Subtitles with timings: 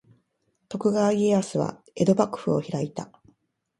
[0.67, 3.11] 徳川家康は江戸幕府を開いた。